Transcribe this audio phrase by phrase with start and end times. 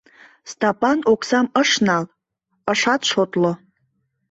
[0.51, 2.05] Стапан оксам ыш нал,
[2.71, 3.51] ышат шотло.